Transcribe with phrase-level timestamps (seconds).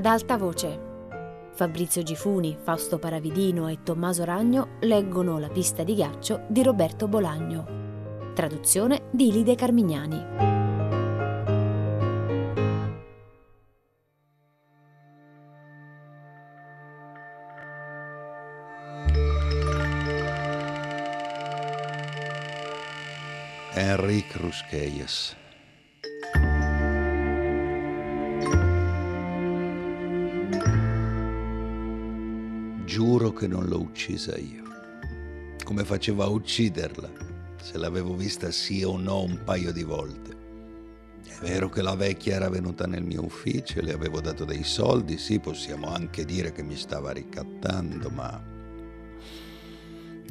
[0.00, 0.88] ad alta voce.
[1.52, 8.32] Fabrizio Gifuni, Fausto Paravidino e Tommaso Ragno leggono La pista di ghiaccio di Roberto Bolagno.
[8.34, 10.24] Traduzione di Lide Carmignani.
[23.74, 25.36] Enrique Rusquelles.
[33.00, 34.62] Giuro che non l'ho uccisa io.
[35.64, 37.10] Come facevo a ucciderla?
[37.58, 40.36] Se l'avevo vista sì o no un paio di volte.
[41.24, 45.16] È vero che la vecchia era venuta nel mio ufficio le avevo dato dei soldi,
[45.16, 48.38] sì, possiamo anche dire che mi stava ricattando, ma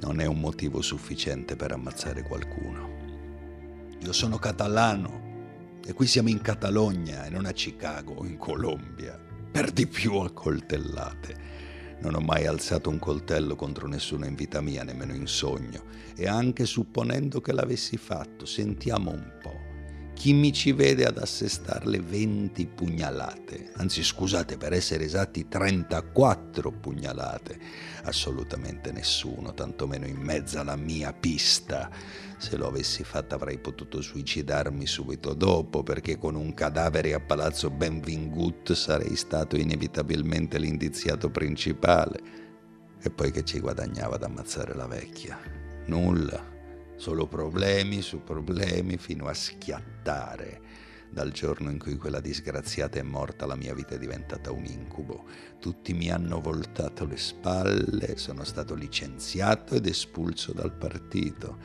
[0.02, 3.98] non è un motivo sufficiente per ammazzare qualcuno.
[4.00, 9.20] Io sono catalano e qui siamo in Catalogna e non a Chicago in Colombia.
[9.52, 11.59] Per di più a coltellate.
[12.02, 15.84] Non ho mai alzato un coltello contro nessuna in vita mia, nemmeno in sogno.
[16.16, 19.59] E anche supponendo che l'avessi fatto, sentiamo un po'
[20.20, 27.58] chi mi ci vede ad assestarle 20 pugnalate, anzi scusate per essere esatti 34 pugnalate,
[28.04, 31.90] assolutamente nessuno, tantomeno in mezzo alla mia pista.
[32.38, 37.70] Se lo avessi fatta avrei potuto suicidarmi subito dopo, perché con un cadavere a Palazzo
[37.70, 42.20] Benvingut sarei stato inevitabilmente l'indiziato principale.
[43.02, 45.40] E poi che ci guadagnava ad ammazzare la vecchia?
[45.86, 46.49] Nulla
[47.00, 50.62] solo problemi su problemi fino a schiattare.
[51.10, 55.26] Dal giorno in cui quella disgraziata è morta la mia vita è diventata un incubo.
[55.60, 61.58] Tutti mi hanno voltato le spalle, sono stato licenziato ed espulso dal partito.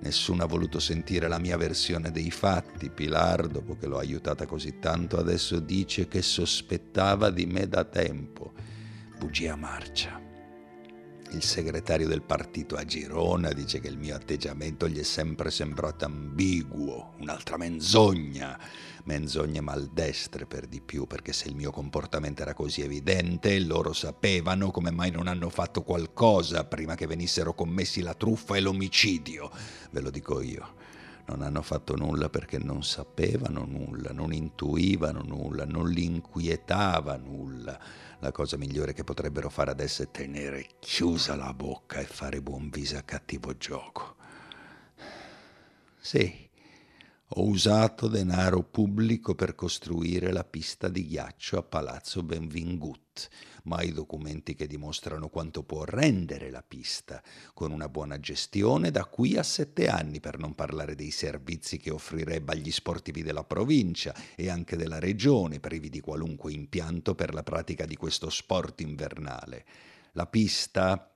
[0.00, 2.90] Nessuno ha voluto sentire la mia versione dei fatti.
[2.90, 8.52] Pilar, dopo che l'ho aiutata così tanto, adesso dice che sospettava di me da tempo.
[9.16, 10.31] Bugia marcia.
[11.32, 16.04] Il segretario del partito a Girona dice che il mio atteggiamento gli è sempre sembrato
[16.04, 18.60] ambiguo, un'altra menzogna,
[19.04, 24.70] menzogne maldestre per di più, perché se il mio comportamento era così evidente, loro sapevano
[24.70, 29.50] come mai non hanno fatto qualcosa prima che venissero commessi la truffa e l'omicidio.
[29.90, 30.80] Ve lo dico io.
[31.24, 37.80] Non hanno fatto nulla perché non sapevano nulla, non intuivano nulla, non li inquietava nulla
[38.22, 42.70] la cosa migliore che potrebbero fare adesso è tenere chiusa la bocca e fare buon
[42.70, 44.14] viso a cattivo gioco.
[45.98, 46.48] Sì,
[47.34, 53.28] ho usato denaro pubblico per costruire la pista di ghiaccio a Palazzo Benvingut
[53.64, 57.22] ma i documenti che dimostrano quanto può rendere la pista,
[57.54, 61.90] con una buona gestione da qui a sette anni, per non parlare dei servizi che
[61.90, 67.44] offrirebbe agli sportivi della provincia e anche della regione, privi di qualunque impianto per la
[67.44, 69.64] pratica di questo sport invernale.
[70.12, 71.11] La pista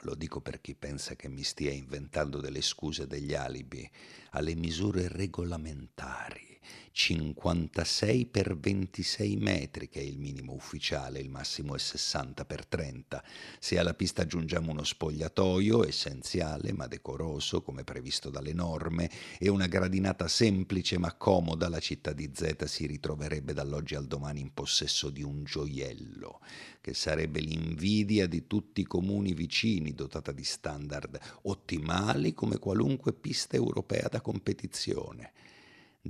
[0.00, 3.88] lo dico per chi pensa che mi stia inventando delle scuse e degli alibi,
[4.30, 6.55] ha le misure regolamentari
[6.96, 13.22] 56 per 26 metri, che è il minimo ufficiale, il massimo è 60 per 30.
[13.58, 19.66] Se alla pista aggiungiamo uno spogliatoio, essenziale ma decoroso, come previsto dalle norme, e una
[19.66, 25.10] gradinata semplice ma comoda, la città di Z si ritroverebbe dall'oggi al domani in possesso
[25.10, 26.40] di un gioiello,
[26.80, 33.54] che sarebbe l'invidia di tutti i comuni vicini, dotata di standard ottimali come qualunque pista
[33.54, 35.32] europea da competizione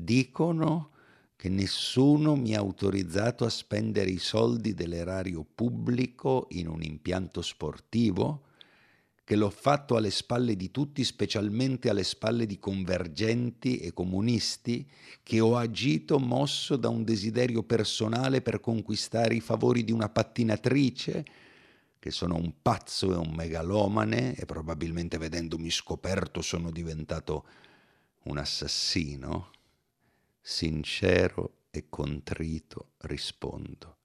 [0.05, 0.91] dicono
[1.37, 8.43] che nessuno mi ha autorizzato a spendere i soldi dell'erario pubblico in un impianto sportivo,
[9.23, 14.89] che l'ho fatto alle spalle di tutti, specialmente alle spalle di convergenti e comunisti,
[15.23, 21.25] che ho agito mosso da un desiderio personale per conquistare i favori di una pattinatrice,
[21.99, 27.45] che sono un pazzo e un megalomane e probabilmente vedendomi scoperto sono diventato
[28.25, 29.51] un assassino
[30.49, 33.97] sincero e contrito rispondo,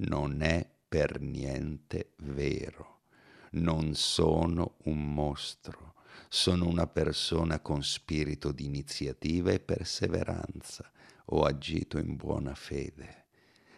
[0.00, 3.04] non è per niente vero,
[3.52, 5.94] non sono un mostro,
[6.28, 10.92] sono una persona con spirito di iniziativa e perseveranza,
[11.30, 13.28] ho agito in buona fede.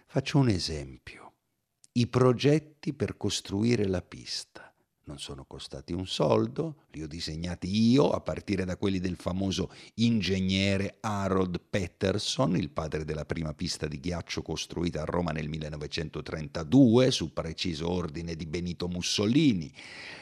[0.06, 1.34] Faccio un esempio,
[1.92, 4.69] i progetti per costruire la pista
[5.04, 9.72] non sono costati un soldo, li ho disegnati io, a partire da quelli del famoso
[9.94, 17.10] ingegnere Harold Peterson, il padre della prima pista di ghiaccio costruita a Roma nel 1932,
[17.10, 19.72] su preciso ordine di Benito Mussolini.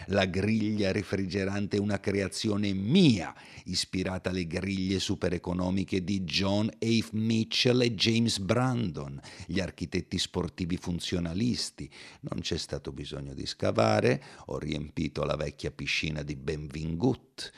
[0.07, 3.35] La griglia refrigerante è una creazione mia,
[3.65, 7.11] ispirata alle griglie supereconomiche di John F.
[7.13, 11.91] Mitchell e James Brandon, gli architetti sportivi funzionalisti.
[12.21, 17.53] Non c'è stato bisogno di scavare, ho riempito la vecchia piscina di Benvingut.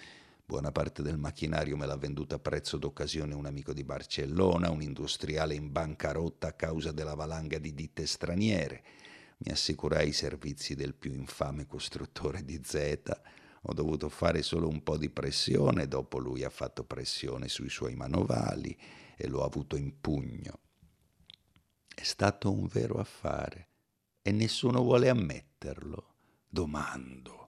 [0.45, 4.81] Buona parte del macchinario me l'ha venduto a prezzo d'occasione un amico di Barcellona, un
[4.81, 8.85] industriale in bancarotta a causa della valanga di ditte straniere
[9.43, 13.01] mi assicurai i servizi del più infame costruttore di Z.
[13.63, 17.95] Ho dovuto fare solo un po' di pressione, dopo lui ha fatto pressione sui suoi
[17.95, 18.77] manovali
[19.17, 20.61] e l'ho avuto in pugno.
[21.93, 23.69] È stato un vero affare
[24.23, 26.11] e nessuno vuole ammetterlo.
[26.53, 27.41] Domando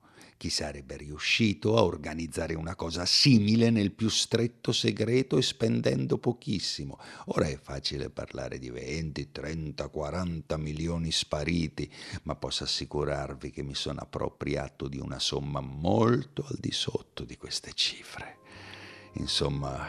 [0.42, 6.98] chi sarebbe riuscito a organizzare una cosa simile nel più stretto segreto e spendendo pochissimo.
[7.26, 11.88] Ora è facile parlare di 20, 30, 40 milioni spariti,
[12.24, 17.36] ma posso assicurarvi che mi sono appropriato di una somma molto al di sotto di
[17.36, 18.38] queste cifre.
[19.18, 19.86] Insomma,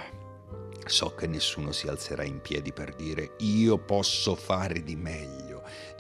[0.86, 5.33] so che nessuno si alzerà in piedi per dire io posso fare di meglio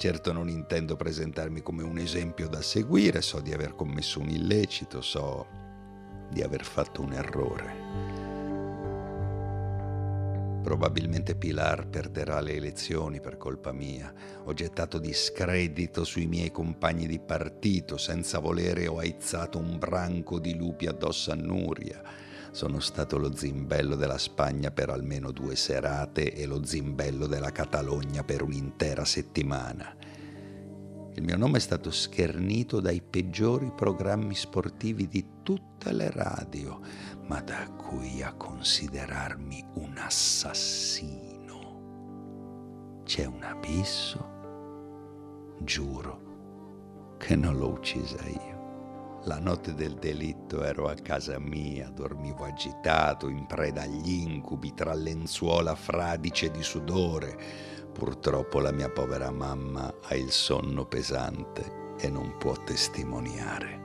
[0.04, 5.00] Certo non intendo presentarmi come un esempio da seguire, so di aver commesso un illecito,
[5.00, 5.48] so
[6.30, 7.76] di aver fatto un errore.
[10.62, 14.14] Probabilmente Pilar perderà le elezioni per colpa mia.
[14.44, 20.58] Ho gettato discredito sui miei compagni di partito, senza volere ho aizzato un branco di
[20.58, 22.02] lupi addosso a Nuria
[22.54, 28.24] sono stato lo zimbello della Spagna per almeno due serate e lo zimbello della Catalogna
[28.24, 29.96] per un'intera settimana.
[31.16, 36.80] Il mio nome è stato schernito dai peggiori programmi sportivi di tutte le radio,
[37.28, 41.32] ma da qui a considerarmi un assassino
[43.04, 48.53] c'è un abisso, giuro che non l'ho uccisa io.
[49.26, 54.94] La notte del delitto ero a casa mia, dormivo agitato, in preda agli incubi, tra
[54.94, 57.38] lenzuola fradice di sudore.
[57.94, 63.83] Purtroppo la mia povera mamma ha il sonno pesante e non può testimoniare.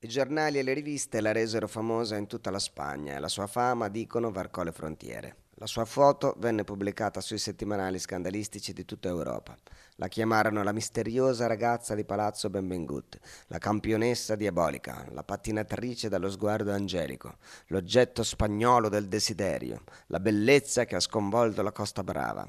[0.00, 3.48] I giornali e le riviste la resero famosa in tutta la Spagna e la sua
[3.48, 5.36] fama, dicono, varcò le frontiere.
[5.54, 9.56] La sua foto venne pubblicata sui settimanali scandalistici di tutta Europa.
[9.96, 13.18] La chiamarono la misteriosa ragazza di Palazzo Benvengut,
[13.48, 20.94] la campionessa diabolica, la pattinatrice dallo sguardo angelico, l'oggetto spagnolo del desiderio, la bellezza che
[20.94, 22.48] ha sconvolto la Costa Brava.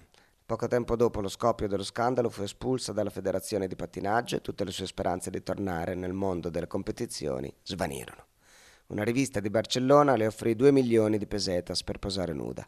[0.49, 4.63] Poco tempo dopo lo scoppio dello scandalo fu espulsa dalla federazione di pattinaggio e tutte
[4.63, 8.25] le sue speranze di tornare nel mondo delle competizioni svanirono.
[8.87, 12.67] Una rivista di Barcellona le offrì 2 milioni di pesetas per posare nuda.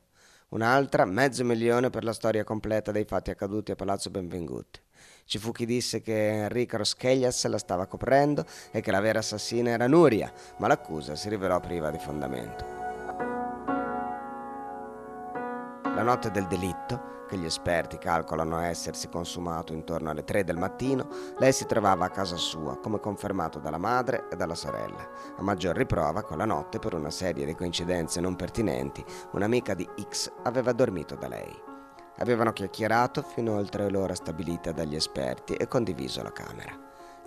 [0.49, 4.79] Un'altra, mezzo milione per la storia completa dei fatti accaduti a Palazzo Benvenguti.
[5.25, 9.71] Ci fu chi disse che Enrico Roscheglias la stava coprendo e che la vera assassina
[9.71, 12.63] era Nuria, ma l'accusa si rivelò priva di fondamento.
[15.95, 21.07] La notte del delitto, che gli esperti calcolano essersi consumato intorno alle 3 del mattino,
[21.37, 25.07] lei si trovava a casa sua, come confermato dalla madre e dalla sorella.
[25.37, 29.01] A maggior riprova, quella notte, per una serie di coincidenze non pertinenti,
[29.31, 31.57] un'amica di X aveva dormito da lei.
[32.17, 36.77] Avevano chiacchierato fino oltre l'ora stabilita dagli esperti e condiviso la camera.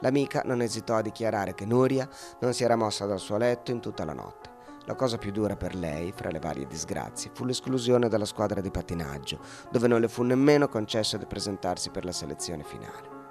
[0.01, 2.07] L'amica non esitò a dichiarare che Nuria
[2.41, 4.54] non si era mossa dal suo letto in tutta la notte.
[4.87, 8.71] La cosa più dura per lei, fra le varie disgrazie, fu l'esclusione dalla squadra di
[8.71, 9.39] pattinaggio,
[9.71, 13.23] dove non le fu nemmeno concesso di presentarsi per la selezione finale.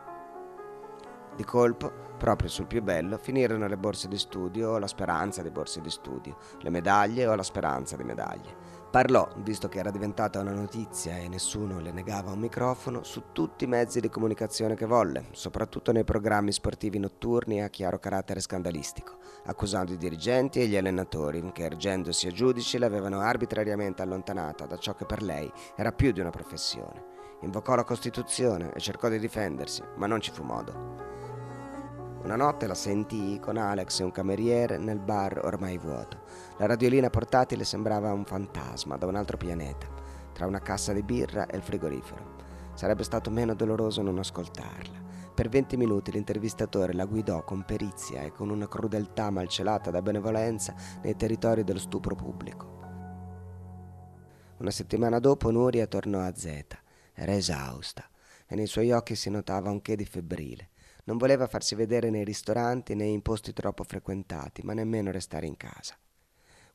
[1.35, 5.51] Di colpo, proprio sul più bello, finirono le borse di studio o la speranza di
[5.51, 8.81] borse di studio, le medaglie o la speranza di medaglie.
[8.93, 13.63] Parlò, visto che era diventata una notizia e nessuno le negava un microfono, su tutti
[13.63, 19.17] i mezzi di comunicazione che volle, soprattutto nei programmi sportivi notturni a chiaro carattere scandalistico,
[19.45, 24.93] accusando i dirigenti e gli allenatori che, ergendosi a giudici, l'avevano arbitrariamente allontanata da ciò
[24.93, 27.03] che per lei era più di una professione.
[27.41, 31.22] Invocò la Costituzione e cercò di difendersi, ma non ci fu modo.
[32.23, 36.21] Una notte la sentii con Alex e un cameriere nel bar ormai vuoto.
[36.57, 39.87] La radiolina portatile sembrava un fantasma da un altro pianeta,
[40.31, 42.35] tra una cassa di birra e il frigorifero.
[42.75, 45.01] Sarebbe stato meno doloroso non ascoltarla.
[45.33, 50.73] Per 20 minuti l'intervistatore la guidò con perizia e con una crudeltà malcelata da benevolenza
[51.01, 52.79] nei territori dello stupro pubblico.
[54.59, 56.63] Una settimana dopo Nuria tornò a Z.
[57.13, 58.07] Era esausta
[58.47, 60.69] e nei suoi occhi si notava un che di febbrile.
[61.05, 65.57] Non voleva farsi vedere nei ristoranti né in posti troppo frequentati, ma nemmeno restare in
[65.57, 65.97] casa.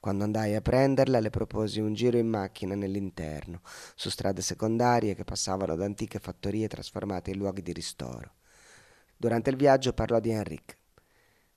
[0.00, 3.62] Quando andai a prenderla le proposi un giro in macchina nell'interno,
[3.94, 8.34] su strade secondarie che passavano da antiche fattorie trasformate in luoghi di ristoro.
[9.16, 10.76] Durante il viaggio parlò di Enrique.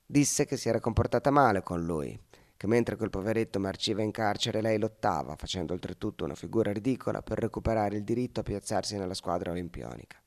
[0.06, 2.20] Disse che si era comportata male con lui,
[2.58, 7.40] che mentre quel poveretto marciva in carcere lei lottava, facendo oltretutto una figura ridicola, per
[7.40, 10.21] recuperare il diritto a piazzarsi nella squadra olimpionica.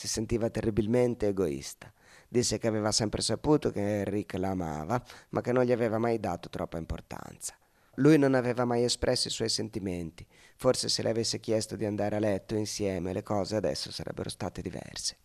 [0.00, 1.92] Si sentiva terribilmente egoista.
[2.26, 6.18] Disse che aveva sempre saputo che Enrique la amava, ma che non gli aveva mai
[6.18, 7.54] dato troppa importanza.
[7.96, 10.26] Lui non aveva mai espresso i suoi sentimenti.
[10.56, 14.62] Forse se le avesse chiesto di andare a letto insieme, le cose adesso sarebbero state
[14.62, 15.18] diverse.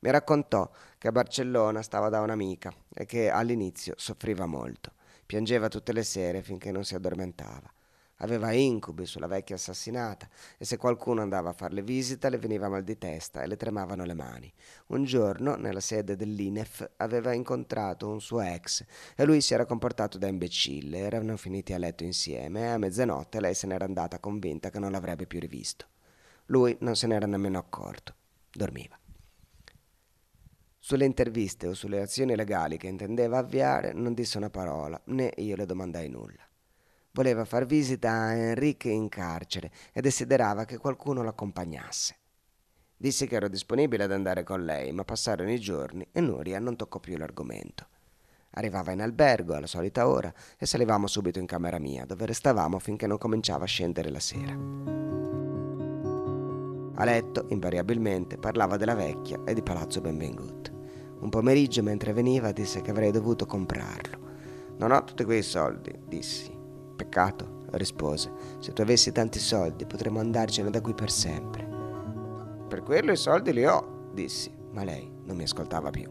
[0.00, 4.92] Mi raccontò che a Barcellona stava da un'amica e che all'inizio soffriva molto.
[5.24, 7.72] Piangeva tutte le sere finché non si addormentava.
[8.22, 12.82] Aveva incubi sulla vecchia assassinata e se qualcuno andava a farle visita le veniva mal
[12.82, 14.52] di testa e le tremavano le mani.
[14.88, 18.84] Un giorno, nella sede dell'INEF, aveva incontrato un suo ex
[19.16, 20.98] e lui si era comportato da imbecille.
[20.98, 24.92] Erano finiti a letto insieme e a mezzanotte lei se n'era andata convinta che non
[24.92, 25.86] l'avrebbe più rivisto.
[26.46, 28.14] Lui non se n'era nemmeno accorto.
[28.50, 28.98] Dormiva.
[30.78, 35.54] Sulle interviste o sulle azioni legali che intendeva avviare non disse una parola, né io
[35.54, 36.49] le domandai nulla.
[37.12, 42.14] Voleva far visita a Enrique in carcere e desiderava che qualcuno l'accompagnasse.
[42.96, 46.76] Disse che ero disponibile ad andare con lei, ma passarono i giorni e Nuria non
[46.76, 47.88] toccò più l'argomento.
[48.50, 53.08] Arrivava in albergo alla solita ora e salivamo subito in camera mia, dove restavamo finché
[53.08, 54.52] non cominciava a scendere la sera.
[56.94, 60.70] A letto, invariabilmente, parlava della vecchia e di Palazzo Benvengut.
[61.20, 64.18] Un pomeriggio, mentre veniva, disse che avrei dovuto comprarlo.
[64.76, 66.59] Non ho tutti quei soldi, dissi.
[67.00, 68.30] Peccato, rispose.
[68.58, 71.66] Se tu avessi tanti soldi, potremmo andarcene da qui per sempre.
[72.68, 76.10] Per quello i soldi li ho, dissi, ma lei non mi ascoltava più.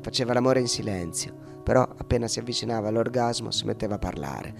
[0.00, 1.34] Faceva l'amore in silenzio,
[1.64, 4.54] però appena si avvicinava all'orgasmo si metteva a parlare.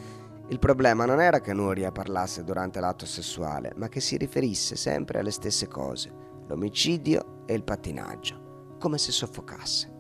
[0.48, 5.20] Il problema non era che Nuria parlasse durante l'atto sessuale, ma che si riferisse sempre
[5.20, 6.12] alle stesse cose,
[6.48, 9.95] l'omicidio e il pattinaggio come se soffocasse.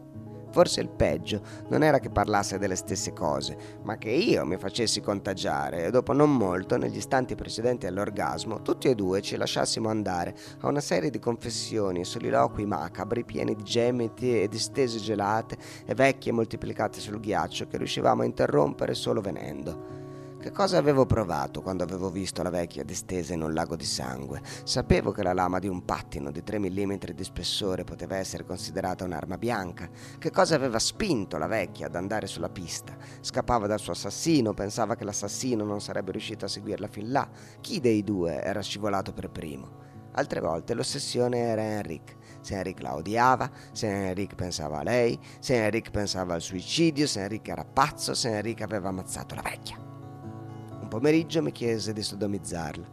[0.56, 5.02] Forse il peggio non era che parlasse delle stesse cose, ma che io mi facessi
[5.02, 10.34] contagiare e dopo non molto, negli istanti precedenti all'orgasmo, tutti e due ci lasciassimo andare
[10.60, 15.92] a una serie di confessioni e soliloqui macabri pieni di gemiti e distese gelate e
[15.92, 19.95] vecchie moltiplicate sul ghiaccio che riuscivamo a interrompere solo venendo.
[20.38, 24.40] Che cosa avevo provato quando avevo visto la vecchia distesa in un lago di sangue?
[24.64, 29.04] Sapevo che la lama di un pattino di 3 mm di spessore poteva essere considerata
[29.04, 29.88] un'arma bianca.
[30.18, 32.96] Che cosa aveva spinto la vecchia ad andare sulla pista?
[33.20, 37.28] Scappava dal suo assassino, pensava che l'assassino non sarebbe riuscito a seguirla fin là.
[37.60, 39.84] Chi dei due era scivolato per primo?
[40.12, 42.14] Altre volte l'ossessione era Enric.
[42.40, 47.22] Se Enric la odiava, se Enric pensava a lei, se Enric pensava al suicidio, se
[47.22, 49.85] Enric era pazzo, se Enric aveva ammazzato la vecchia.
[50.86, 52.86] Un pomeriggio mi chiese di sodomizzarla.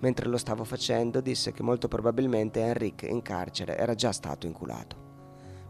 [0.00, 4.94] Mentre lo stavo facendo, disse che molto probabilmente Enrique in carcere era già stato inculato.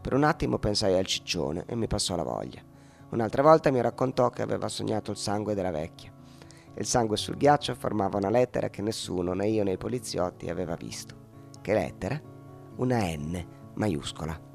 [0.01, 2.61] Per un attimo pensai al ciccione e mi passò la voglia.
[3.11, 6.11] Un'altra volta mi raccontò che aveva sognato il sangue della vecchia.
[6.75, 10.75] Il sangue sul ghiaccio formava una lettera che nessuno, né io né i poliziotti, aveva
[10.75, 11.15] visto.
[11.61, 12.21] Che lettera?
[12.75, 14.46] Una N maiuscola.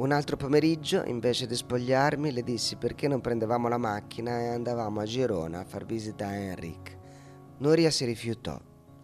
[0.00, 4.98] Un altro pomeriggio, invece di spogliarmi, le dissi perché non prendevamo la macchina e andavamo
[4.98, 6.96] a Girona a far visita a Enric.
[7.58, 8.58] Nuria si rifiutò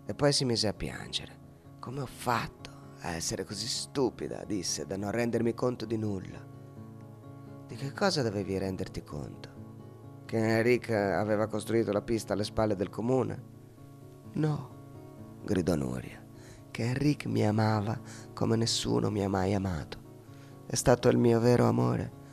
[0.07, 1.39] e poi si mise a piangere.
[1.81, 6.43] Come ho fatto a essere così stupida, disse, da non rendermi conto di nulla.
[7.67, 9.51] Di che cosa dovevi renderti conto?
[10.25, 13.43] Che Enric aveva costruito la pista alle spalle del comune?
[14.33, 16.25] No, gridò Nuria,
[16.71, 18.01] che Enric mi amava
[18.33, 20.05] come nessuno mi ha mai amato
[20.67, 22.25] è stato il mio vero amore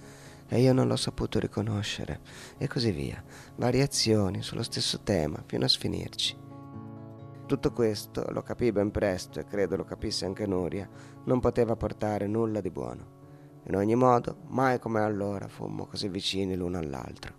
[0.48, 2.20] e io non l'ho saputo riconoscere
[2.58, 3.24] e così via,
[3.56, 6.38] variazioni sullo stesso tema fino a sfinirci.
[7.46, 10.90] Tutto questo, lo capì ben presto e credo lo capisse anche Nuria,
[11.26, 13.22] non poteva portare nulla di buono.
[13.66, 17.34] In ogni modo, mai come allora fummo così vicini l'uno all'altro.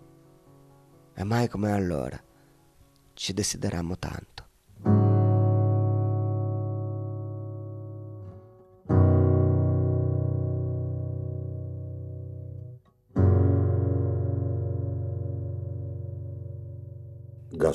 [1.13, 2.21] E mai come allora
[3.13, 4.44] ci desiderammo tanto.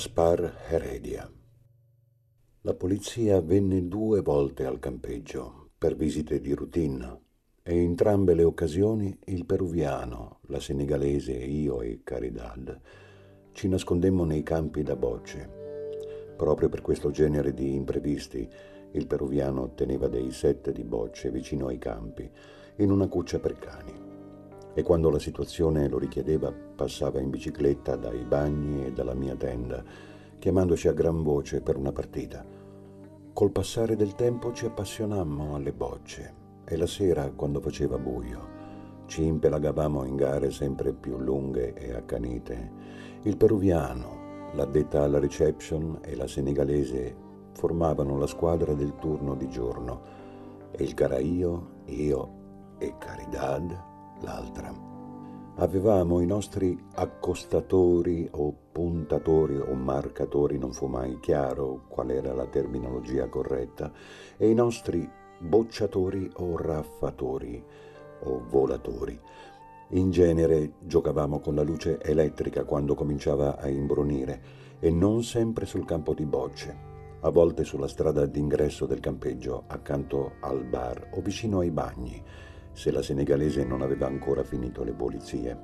[0.01, 1.31] Gaspar Heredia.
[2.63, 7.21] La polizia venne due volte al campeggio per visite di routine
[7.63, 12.81] e in entrambe le occasioni il peruviano, la senegalese io e Caridad
[13.53, 15.51] ci nascondemmo nei campi da bocce.
[16.35, 18.49] Proprio per questo genere di imprevisti
[18.93, 22.27] il peruviano teneva dei set di bocce vicino ai campi
[22.77, 24.10] in una cuccia per cani.
[24.73, 29.83] E quando la situazione lo richiedeva, passava in bicicletta dai bagni e dalla mia tenda,
[30.39, 32.45] chiamandoci a gran voce per una partita.
[33.33, 36.35] Col passare del tempo ci appassionammo alle bocce
[36.65, 38.59] e la sera, quando faceva buio,
[39.07, 42.71] ci impelagavamo in gare sempre più lunghe e accanite.
[43.23, 47.15] Il peruviano, l'addetta alla reception e la senegalese
[47.55, 50.01] formavano la squadra del turno di giorno
[50.71, 52.39] e il Caraio, io
[52.79, 53.90] e Caridad
[54.23, 54.89] l'altra.
[55.57, 62.47] Avevamo i nostri accostatori o puntatori o marcatori, non fu mai chiaro qual era la
[62.47, 63.93] terminologia corretta,
[64.37, 65.09] e i nostri
[65.39, 67.63] bocciatori o raffatori
[68.23, 69.19] o volatori.
[69.91, 74.41] In genere giocavamo con la luce elettrica quando cominciava a imbronire
[74.79, 76.89] e non sempre sul campo di bocce,
[77.21, 82.23] a volte sulla strada d'ingresso del campeggio, accanto al bar o vicino ai bagni,
[82.73, 85.59] se la senegalese non aveva ancora finito le pulizie.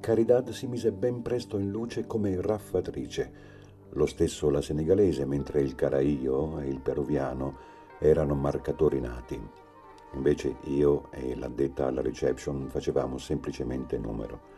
[0.00, 3.32] Caridad si mise ben presto in luce come raffatrice,
[3.90, 7.56] lo stesso la senegalese, mentre il caraio e il peruviano
[7.98, 9.40] erano marcatori nati.
[10.14, 14.52] Invece io e l'addetta alla reception facevamo semplicemente numero.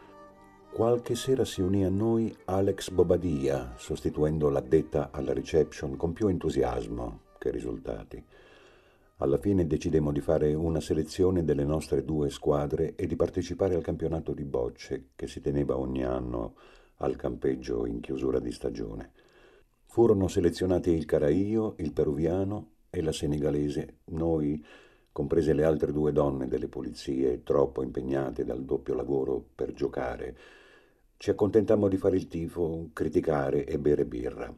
[0.73, 7.21] Qualche sera si unì a noi Alex Bobadia, sostituendo l'addetta alla reception con più entusiasmo
[7.39, 8.23] che risultati.
[9.19, 13.81] Alla fine decidemmo di fare una selezione delle nostre due squadre e di partecipare al
[13.81, 16.55] campionato di bocce che si teneva ogni anno
[16.97, 19.13] al campeggio in chiusura di stagione.
[19.87, 24.01] Furono selezionati il Caraio, il peruviano e la senegalese.
[24.11, 24.63] Noi
[25.11, 30.37] comprese le altre due donne delle polizie, troppo impegnate dal doppio lavoro per giocare.
[31.17, 34.55] Ci accontentammo di fare il tifo, criticare e bere birra.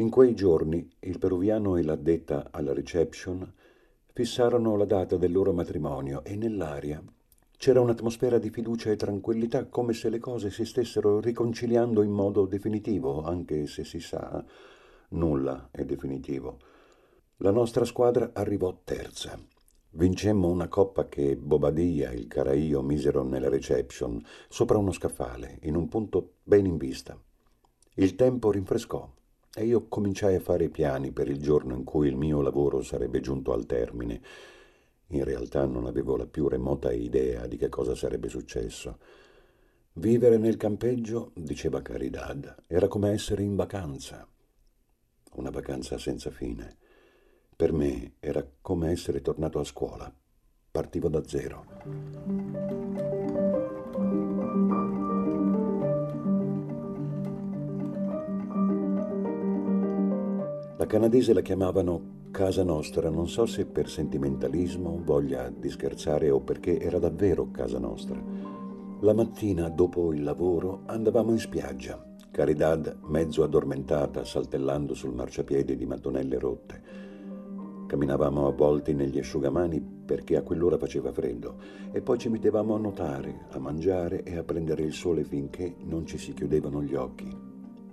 [0.00, 3.52] In quei giorni il peruviano e l'addetta alla reception
[4.14, 7.04] fissarono la data del loro matrimonio e nell'aria
[7.58, 12.46] c'era un'atmosfera di fiducia e tranquillità come se le cose si stessero riconciliando in modo
[12.46, 14.42] definitivo, anche se si sa,
[15.10, 16.56] nulla è definitivo.
[17.36, 19.38] La nostra squadra arrivò terza.
[19.90, 25.88] Vincemmo una coppa che Bobadilla il Caraio misero nella reception, sopra uno scaffale, in un
[25.88, 27.20] punto ben in vista.
[27.96, 29.06] Il tempo rinfrescò
[29.54, 33.20] e io cominciai a fare piani per il giorno in cui il mio lavoro sarebbe
[33.20, 34.20] giunto al termine.
[35.08, 38.98] In realtà non avevo la più remota idea di che cosa sarebbe successo.
[39.94, 44.26] Vivere nel campeggio, diceva Caridad, era come essere in vacanza.
[45.34, 46.76] Una vacanza senza fine.
[47.56, 50.12] Per me era come essere tornato a scuola.
[50.70, 52.79] Partivo da zero.
[60.80, 66.40] La canadese la chiamavano casa nostra, non so se per sentimentalismo, voglia di scherzare o
[66.40, 68.18] perché era davvero casa nostra.
[69.00, 72.02] La mattina, dopo il lavoro, andavamo in spiaggia.
[72.30, 76.82] Caridad, mezzo addormentata, saltellando sul marciapiede di mattonelle rotte.
[77.86, 81.56] Camminavamo avvolti negli asciugamani perché a quell'ora faceva freddo
[81.92, 86.06] e poi ci mettevamo a nuotare, a mangiare e a prendere il sole finché non
[86.06, 87.28] ci si chiudevano gli occhi.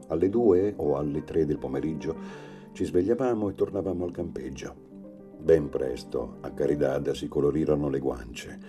[0.08, 4.76] Alle due o alle tre del pomeriggio ci svegliavamo e tornavamo al campeggio.
[5.40, 8.60] Ben presto a Caridad si colorirono le guance.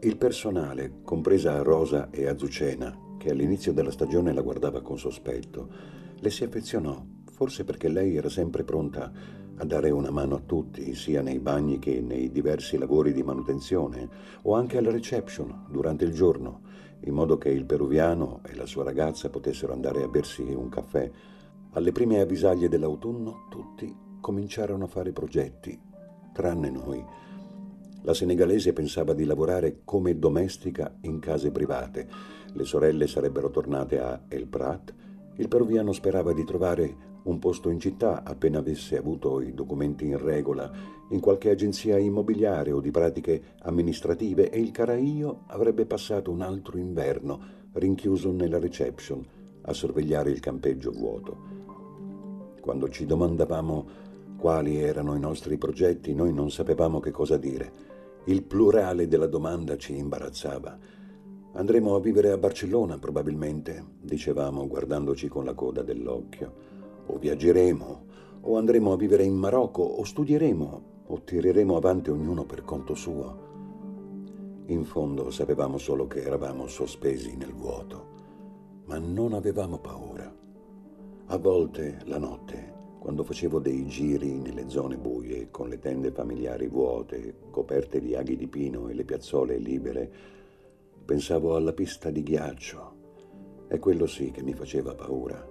[0.00, 5.68] Il personale, compresa Rosa e Azucena, che all'inizio della stagione la guardava con sospetto,
[6.18, 9.12] le si affezionò, forse perché lei era sempre pronta
[9.54, 14.08] a dare una mano a tutti, sia nei bagni che nei diversi lavori di manutenzione
[14.42, 16.62] o anche alla reception durante il giorno,
[17.04, 21.08] in modo che il peruviano e la sua ragazza potessero andare a bersi un caffè.
[21.76, 25.78] Alle prime avvisaglie dell'autunno tutti cominciarono a fare progetti,
[26.32, 27.04] tranne noi.
[28.00, 32.08] La senegalese pensava di lavorare come domestica in case private,
[32.54, 34.94] le sorelle sarebbero tornate a El Prat,
[35.36, 40.16] il peruviano sperava di trovare un posto in città appena avesse avuto i documenti in
[40.16, 40.72] regola,
[41.10, 46.78] in qualche agenzia immobiliare o di pratiche amministrative e il Caraio avrebbe passato un altro
[46.78, 47.38] inverno
[47.72, 49.22] rinchiuso nella reception
[49.60, 51.55] a sorvegliare il campeggio vuoto.
[52.66, 53.86] Quando ci domandavamo
[54.36, 57.70] quali erano i nostri progetti, noi non sapevamo che cosa dire.
[58.24, 60.76] Il plurale della domanda ci imbarazzava.
[61.52, 66.52] Andremo a vivere a Barcellona probabilmente, dicevamo guardandoci con la coda dell'occhio
[67.06, 68.04] o viaggeremo,
[68.40, 73.44] o andremo a vivere in Marocco, o studieremo, o tireremo avanti ognuno per conto suo.
[74.66, 78.06] In fondo sapevamo solo che eravamo sospesi nel vuoto,
[78.86, 80.35] ma non avevamo paura.
[81.28, 86.68] A volte, la notte, quando facevo dei giri nelle zone buie, con le tende familiari
[86.68, 90.08] vuote, coperte di aghi di pino e le piazzole libere,
[91.04, 92.94] pensavo alla pista di ghiaccio.
[93.66, 95.44] E quello sì che mi faceva paura.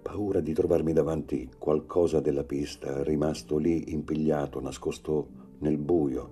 [0.00, 6.30] Paura di trovarmi davanti qualcosa della pista rimasto lì impigliato, nascosto nel buio.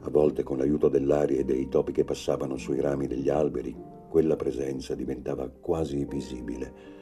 [0.00, 3.76] A volte con l'aiuto dell'aria e dei topi che passavano sui rami degli alberi,
[4.08, 6.96] quella presenza diventava quasi visibile.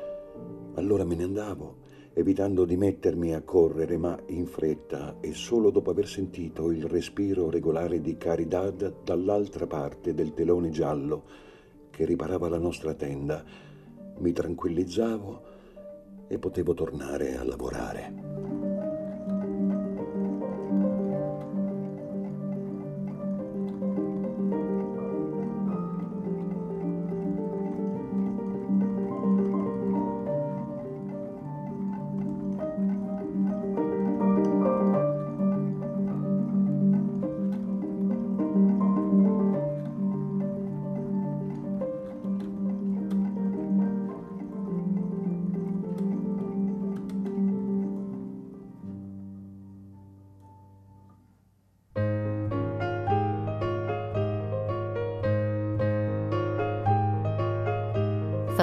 [0.76, 1.84] Allora me ne andavo
[2.18, 7.50] evitando di mettermi a correre, ma in fretta e solo dopo aver sentito il respiro
[7.50, 11.24] regolare di Caridad dall'altra parte del telone giallo
[11.90, 13.44] che riparava la nostra tenda,
[14.18, 15.42] mi tranquillizzavo
[16.26, 18.25] e potevo tornare a lavorare.